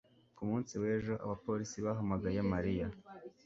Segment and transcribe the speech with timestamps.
[0.35, 2.87] Ku munsi w'ejo, abapolisi bahamagaye Mariya.